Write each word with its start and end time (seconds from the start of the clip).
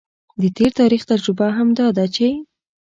د 0.41 0.43
تیر 0.57 0.71
تاریخ 0.79 1.01
تجربه 1.11 1.47
هم 1.57 1.67
دا 1.79 1.87
ده 1.97 2.05
چې 2.15 2.27